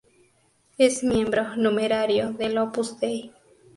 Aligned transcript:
Es 0.79 1.03
miembro 1.03 1.55
numerario 1.57 2.31
del 2.33 2.57
Opus 2.57 2.99
Dei. 2.99 3.31